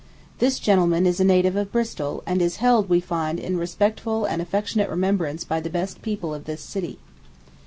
[0.39, 4.41] This gentleman is a native of Bristol, and is held, we find, in respectful and
[4.41, 6.97] affectionate remembrance by the best people of this city.